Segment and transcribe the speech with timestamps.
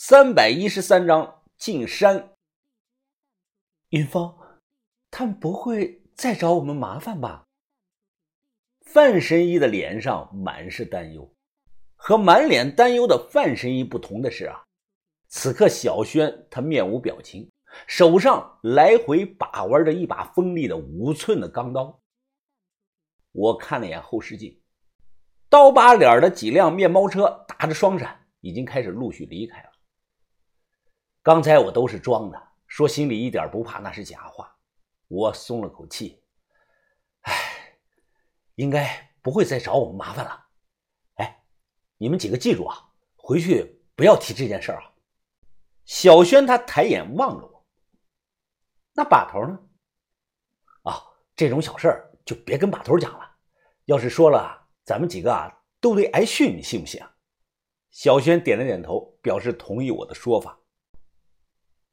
[0.00, 2.30] 三百一十三章进山。
[3.88, 4.32] 云峰，
[5.10, 7.48] 他们不会再找我们麻烦吧？
[8.80, 11.28] 范神医的脸上满是担忧。
[11.96, 14.62] 和满脸担忧的范神医不同的是啊，
[15.26, 17.50] 此刻小轩他面无表情，
[17.88, 22.00] 手上来回把玩着一把锋利的五寸的钢刀。
[23.32, 24.62] 我看了眼后视镜，
[25.48, 29.72] 刀疤脸的几辆面包车打着双闪，已经开始陆续离开了。
[31.28, 34.50] 刚才我都是装的，说心里一点不怕那是假话。
[35.08, 36.24] 我松了口气，
[37.20, 37.78] 哎，
[38.54, 40.46] 应该不会再找我们麻烦了。
[41.16, 41.44] 哎，
[41.98, 42.82] 你们几个记住啊，
[43.14, 44.80] 回去不要提这件事啊。
[45.84, 47.66] 小轩他抬眼望着我，
[48.94, 49.60] 那把头呢？
[50.84, 51.04] 啊，
[51.36, 53.30] 这种小事就别跟把头讲了，
[53.84, 57.14] 要是说了，咱们几个啊都得挨训，你信不信啊？
[57.90, 60.57] 小轩点了点头，表示同意我的说法。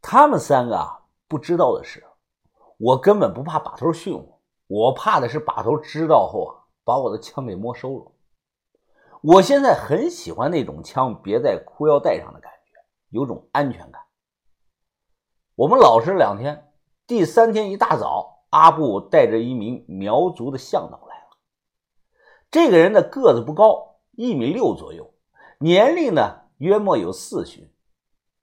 [0.07, 2.05] 他们三个啊，不知道的是，
[2.77, 8.11] 我根本不怕把头训我，我怕的是把头知道后啊，把我的枪给没收了。
[9.23, 13.99] 我现在很喜欢那种枪别在裤腰带上的感觉，有种安全感。
[15.55, 16.71] 我们老实两天，
[17.07, 21.37] 第三天一大早，阿布带着一名苗族的向导来了。
[22.51, 25.11] 这个人的个子不高，一米六左右，
[25.57, 27.67] 年龄呢约莫有四旬，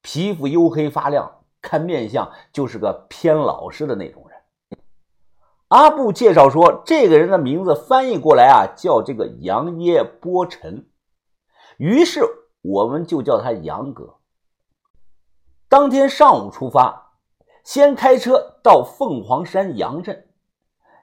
[0.01, 1.39] 皮肤黝黑发亮。
[1.63, 4.39] 看面相就是个偏老实的那种人。
[5.69, 10.87] 阿布介绍说，这个人的名字翻译过来啊，叫这个杨耶波尘。
[11.79, 12.21] 于是
[12.61, 14.17] 我们就叫他杨哥。
[15.71, 17.15] 当天上午出发，
[17.65, 20.29] 先开车到凤凰山杨镇，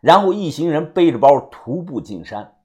[0.02, 2.58] 然后一行人背着包徒步进山。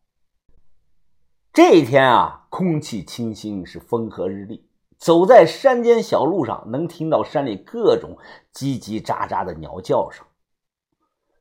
[1.55, 4.69] 这一天啊，空气清新，是风和日丽。
[5.05, 8.17] 走在山间小路上，能听到山里各种
[8.55, 10.25] 叽叽喳喳的鸟叫声。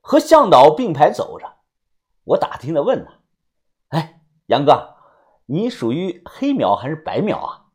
[0.01, 1.49] 和向导并排走着，
[2.25, 3.13] 我打听的问他
[3.97, 4.97] ：“哎，杨哥，
[5.45, 7.71] 你属于黑苗还是白苗啊？”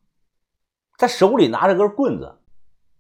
[0.99, 2.39] 他手里拿着根棍子：“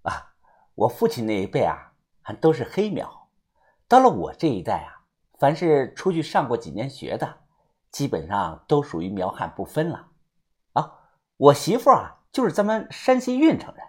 [0.09, 0.33] 啊，
[0.75, 3.29] 我父亲那一辈啊，还都是黑苗。
[3.87, 5.05] 到了我这一代啊，
[5.39, 7.41] 凡是出去上过几年学的，
[7.91, 10.09] 基本上都属于苗汉不分了。
[10.73, 11.01] 啊，
[11.37, 13.85] 我媳妇啊。”就是咱们山西运城人。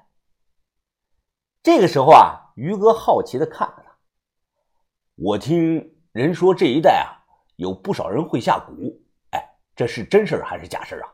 [1.62, 3.96] 这个时候啊，于哥好奇的看着他。
[5.18, 7.14] 我听人说这一带啊，
[7.58, 8.98] 有不少人会下蛊。
[9.34, 11.14] 哎，这是真事还是假事啊？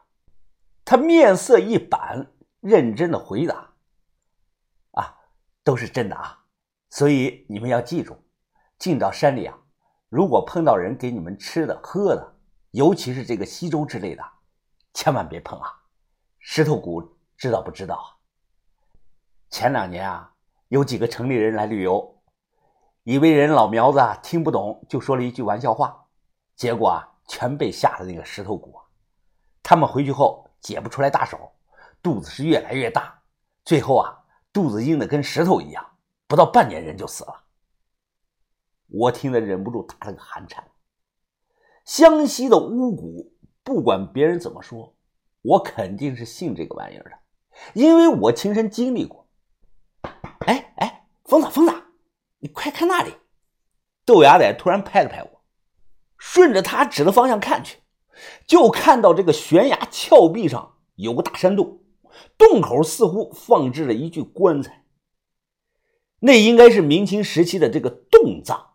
[0.85, 2.31] 他面色一板，
[2.61, 3.73] 认真的回答
[4.95, 5.17] ：“啊，
[5.61, 6.45] 都是真的啊。
[6.89, 8.15] 所以你们要记住，
[8.79, 9.57] 进到山里啊，
[10.07, 12.37] 如果碰到人给你们吃的喝的，
[12.71, 14.23] 尤其是这个稀粥之类的，
[14.93, 15.67] 千万别碰啊，
[16.39, 17.05] 石头蛊。”
[17.37, 18.07] 知道不知道啊？
[19.49, 20.33] 前两年啊，
[20.69, 22.21] 有几个城里人来旅游，
[23.03, 26.07] 以为人老苗子听不懂，就说了一句玩笑话，
[26.55, 28.75] 结果啊，全被吓得那个石头骨。
[29.61, 31.51] 他们回去后解不出来大手，
[32.01, 33.21] 肚子是越来越大，
[33.63, 35.85] 最后啊，肚子硬的跟石头一样，
[36.27, 37.43] 不到半年人就死了。
[38.87, 40.63] 我听得忍不住打了个寒颤。
[41.83, 43.31] 湘西的巫蛊，
[43.63, 44.95] 不管别人怎么说，
[45.41, 47.17] 我肯定是信这个玩意儿的。
[47.73, 49.27] 因为我亲身经历过。
[50.45, 51.73] 哎哎，疯子疯子，
[52.39, 53.13] 你快看那里！
[54.05, 55.41] 豆芽仔突然拍了拍我，
[56.17, 57.79] 顺着他指的方向看去，
[58.45, 61.79] 就看到这个悬崖峭壁上有个大山洞，
[62.37, 64.83] 洞口似乎放置了一具棺材。
[66.19, 68.73] 那应该是明清时期的这个洞葬。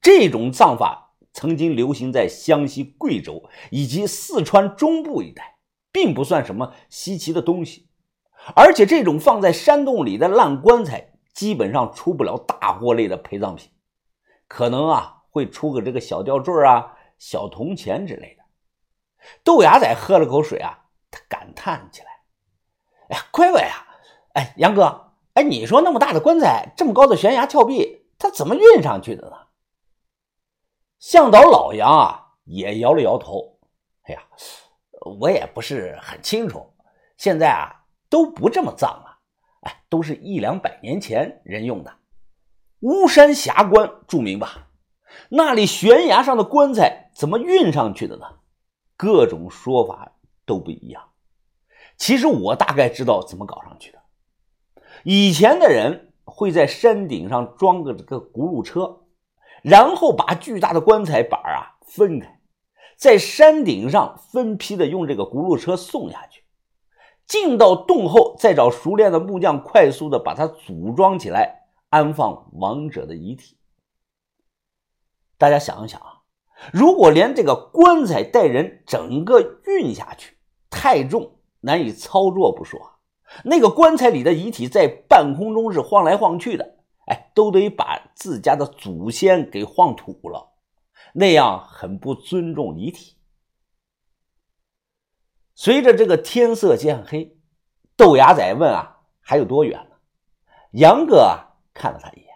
[0.00, 5.58] 这种葬法曾经流行在湘西、贵州以及四川中部一带，
[5.90, 7.87] 并不算什么稀奇的东西。
[8.54, 13.70] 而且这种放在山洞里的烂棺材，基本上出不了大货类的陪葬品，
[14.46, 18.44] 可能啊会出个这个小吊坠啊、小铜钱之类的。
[19.44, 22.08] 豆芽仔喝了口水啊，他感叹起来
[23.10, 23.86] ：“哎呀，乖乖呀，
[24.34, 29.36] 哎，杨哥，哎，你说那么大的棺材，这么高的悬崖峭壁，他怎么运上去的呢？”
[30.98, 33.58] 向导老杨啊也摇了摇头
[34.08, 34.22] ：“哎呀，
[35.20, 36.74] 我也不是很清楚，
[37.16, 37.74] 现在啊。”
[38.08, 39.18] 都不这么葬了，
[39.62, 41.92] 哎，都是一两百年前人用的。
[42.80, 44.68] 巫山峡关著名吧？
[45.30, 48.26] 那里悬崖上的棺材怎么运上去的呢？
[48.96, 50.12] 各种说法
[50.44, 51.02] 都不一样。
[51.96, 53.98] 其实我大概知道怎么搞上去的。
[55.02, 59.00] 以前的人会在山顶上装个这个轱辘车，
[59.62, 62.40] 然后把巨大的棺材板啊分开，
[62.96, 66.44] 在山顶上分批的用这个轱辘车送下去。
[67.28, 73.58] 进到洞后，再找熟练的木匠，快速的把它组装起来，安放亡者的遗体。
[75.36, 76.22] 大家想一想啊，
[76.72, 80.38] 如果连这个棺材带人整个运下去，
[80.70, 82.80] 太重难以操作不说，
[83.44, 86.78] 那个棺材里的遗体在半空中是晃来晃去的，
[87.08, 90.48] 哎，都得把自家的祖先给晃土了，
[91.12, 93.17] 那样很不尊重遗体。
[95.60, 97.36] 随着这个天色渐黑，
[97.96, 99.96] 豆芽仔问：“啊，还有多远呢？”
[100.78, 102.28] 杨哥啊看了他一眼：“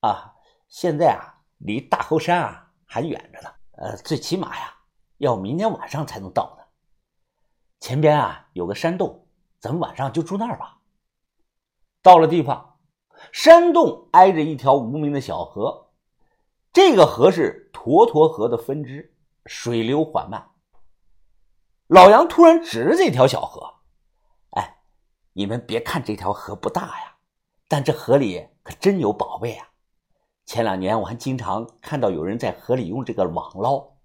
[0.00, 0.34] 啊，
[0.66, 3.50] 现在啊，离大后山啊还远着呢。
[3.72, 4.74] 呃，最起码呀，
[5.18, 6.64] 要明天晚上才能到呢。
[7.80, 9.28] 前边啊有个山洞，
[9.60, 10.78] 咱们晚上就住那儿吧。”
[12.00, 12.78] 到了地方，
[13.30, 15.90] 山洞挨着一条无名的小河，
[16.72, 19.14] 这个河是沱沱河的分支，
[19.44, 20.52] 水流缓慢。
[21.88, 23.74] 老杨突然指着这条小河，
[24.50, 24.82] 哎，
[25.34, 27.18] 你们别看这条河不大呀，
[27.68, 29.68] 但这河里可真有宝贝啊！
[30.44, 33.98] 前两年我还经常看到有人在河里用这个网捞，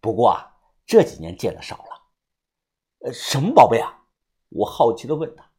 [0.00, 0.54] 不过啊，
[0.86, 2.02] 这几年见的少了。
[3.00, 4.04] 呃，什么宝贝啊？
[4.50, 5.50] 我好奇的问他。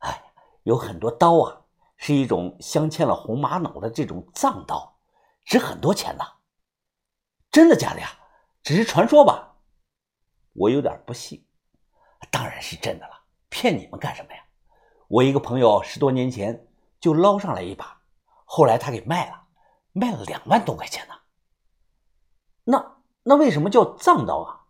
[0.00, 0.24] 哎，
[0.64, 1.62] 有很多刀啊，
[1.96, 4.98] 是一种镶嵌了红玛瑙的这种藏刀，
[5.46, 6.24] 值很多钱呢。
[7.50, 8.10] 真的假的呀？
[8.62, 9.47] 只是传说吧。
[10.58, 11.46] 我有点不信，
[12.32, 14.44] 当然是真的了，骗你们干什么呀？
[15.06, 16.66] 我一个朋友十多年前
[17.00, 18.02] 就捞上来一把，
[18.44, 19.46] 后来他给卖了，
[19.92, 21.14] 卖了两万多块钱呢。
[22.64, 24.66] 那那为什么叫藏刀啊？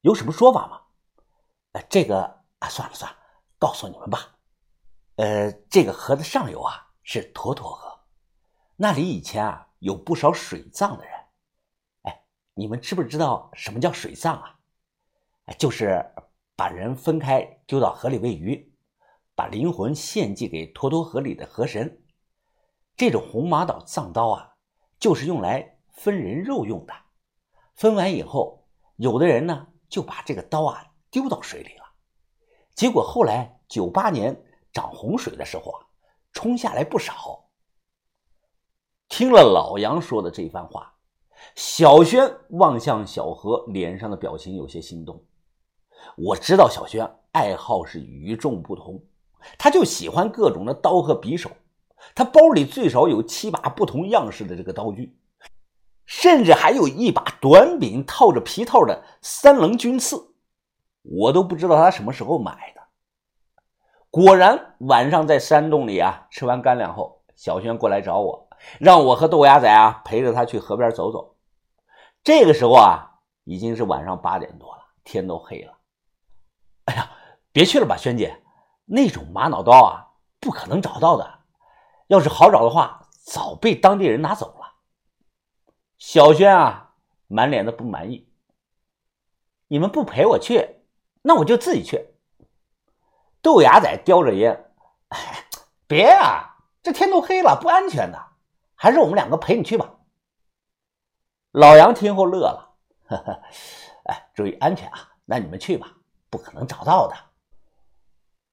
[0.00, 0.82] 有什么说法吗？
[1.72, 3.18] 呃，这个啊，算了算了，
[3.58, 4.36] 告诉你们吧。
[5.16, 8.00] 呃，这个河的上游啊是沱沱河，
[8.76, 11.14] 那里以前啊有不少水葬的人。
[12.02, 12.24] 哎，
[12.54, 14.57] 你们知不知道什么叫水葬啊？
[15.56, 16.04] 就是
[16.56, 18.74] 把人分开丢到河里喂鱼，
[19.34, 22.02] 把灵魂献祭给沱沱河里的河神。
[22.96, 24.54] 这种红玛瑙藏刀啊，
[24.98, 26.92] 就是用来分人肉用的。
[27.76, 28.66] 分完以后，
[28.96, 31.84] 有的人呢就把这个刀啊丢到水里了。
[32.74, 35.86] 结果后来九八年涨洪水的时候啊，
[36.32, 37.48] 冲下来不少。
[39.08, 40.92] 听了老杨说的这番话，
[41.54, 45.24] 小轩望向小何，脸上的表情有些心动。
[46.16, 49.00] 我知道小轩爱好是与众不同，
[49.56, 51.50] 他就喜欢各种的刀和匕首，
[52.14, 55.16] 他包里最少有七把不同样式的这个刀具，
[56.06, 60.34] 甚至还有一把短柄套着皮套的三棱军刺，
[61.02, 62.80] 我都不知道他什么时候买的。
[64.10, 68.48] 果然，晚上在山洞里啊，吃完干粮后，小轩过来找我，
[68.80, 71.36] 让我和豆芽仔啊陪着他去河边走走。
[72.24, 75.77] 这个时候啊，已经是晚上八点多了，天都黑了。
[76.88, 77.10] 哎呀，
[77.52, 78.42] 别去了吧，萱姐，
[78.86, 80.08] 那种玛瑙刀啊，
[80.40, 81.40] 不可能找到的。
[82.06, 84.76] 要是好找的话，早被当地人拿走了。
[85.98, 86.94] 小轩啊，
[87.26, 88.32] 满脸的不满意。
[89.66, 90.80] 你们不陪我去，
[91.20, 92.14] 那我就自己去。
[93.42, 94.72] 豆芽仔叼着烟，
[95.08, 95.44] 哎，
[95.86, 98.18] 别啊，这天都黑了，不安全的。
[98.74, 99.96] 还是我们两个陪你去吧。
[101.50, 102.74] 老杨听后乐了，
[103.08, 103.42] 呵呵，
[104.04, 105.10] 哎，注意安全啊。
[105.26, 105.92] 那你们去吧。
[106.30, 107.14] 不可能找到的。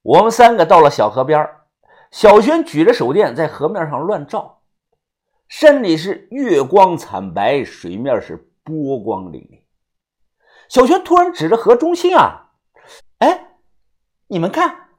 [0.01, 1.49] 我们三个到了小河边
[2.11, 4.61] 小轩举着手电在河面上乱照，
[5.47, 9.63] 山里是月光惨白，水面是波光粼粼。
[10.69, 12.51] 小轩突然指着河中心啊，
[13.19, 13.57] 哎，
[14.27, 14.89] 你们看，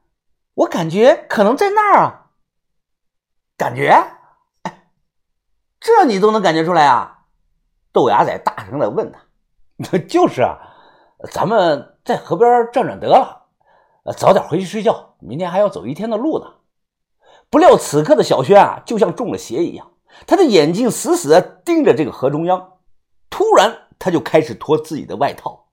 [0.54, 2.30] 我感觉可能在那儿啊。
[3.56, 3.88] 感觉？
[4.62, 4.90] 哎，
[5.80, 7.24] 这你都能感觉出来啊？
[7.92, 9.20] 豆芽仔大声的问他
[10.06, 10.58] ：“就是啊，
[11.32, 13.46] 咱们。”在河边转转得了，
[14.04, 16.46] 呃，早点回去睡觉，明天还要走一天的路呢。
[17.50, 19.90] 不料此刻的小轩啊，就像中了邪一样，
[20.24, 22.74] 他的眼睛死死地盯着这个河中央。
[23.28, 25.65] 突然，他就开始脱自己的外套，